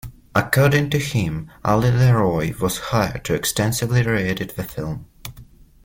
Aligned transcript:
According 0.33 0.89
to 0.89 0.97
him, 0.97 1.51
Ali 1.63 1.91
LeRoi 1.91 2.59
was 2.59 2.79
hired 2.89 3.23
to 3.25 3.35
extensively 3.35 4.01
re-edit 4.01 4.55
the 4.55 4.63
film. 4.63 5.05